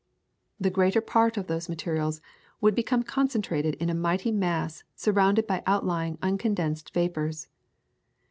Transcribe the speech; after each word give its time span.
The 0.59 0.71
greater 0.71 0.99
part 0.99 1.37
of 1.37 1.45
those 1.45 1.69
materials 1.69 2.21
would 2.59 2.73
become 2.73 3.03
concentrated 3.03 3.75
in 3.75 3.87
a 3.87 3.93
mighty 3.93 4.31
mass 4.31 4.83
surrounded 4.95 5.45
by 5.45 5.61
outlying 5.67 6.17
uncondensed 6.23 6.91
vapours. 6.91 7.47